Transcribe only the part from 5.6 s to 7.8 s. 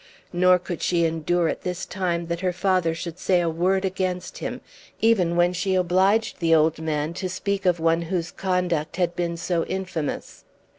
obliged the old man to speak of